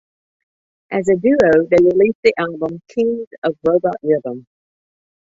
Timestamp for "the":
2.23-2.33